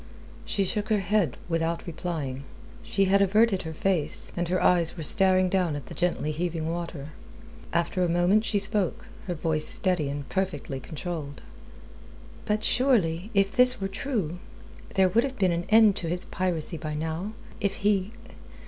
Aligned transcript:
She 0.45 0.65
shook 0.65 0.89
her 0.89 0.97
head 0.97 1.37
without 1.47 1.85
replying. 1.85 2.43
She 2.81 3.05
had 3.05 3.21
averted 3.21 3.61
her 3.61 3.71
face, 3.73 4.31
and 4.35 4.47
her 4.47 4.59
eyes 4.59 4.97
were 4.97 5.03
staring 5.03 5.47
down 5.47 5.75
at 5.75 5.85
the 5.85 5.93
gently 5.93 6.31
heaving 6.31 6.71
water. 6.71 7.09
After 7.71 8.01
a 8.03 8.09
moment 8.09 8.43
she 8.43 8.57
spoke, 8.57 9.05
her 9.27 9.35
voice 9.35 9.65
steady 9.67 10.09
and 10.09 10.27
perfectly 10.27 10.79
controlled. 10.79 11.43
"But 12.45 12.63
surely, 12.63 13.29
if 13.35 13.51
this 13.51 13.79
were 13.79 13.87
true, 13.87 14.39
there 14.95 15.07
would 15.07 15.23
have 15.23 15.37
been 15.37 15.51
an 15.51 15.67
end 15.69 15.95
to 15.97 16.07
his 16.07 16.25
piracy 16.25 16.77
by 16.77 16.95
now. 16.95 17.33
If 17.59 17.75
he... 17.85 18.11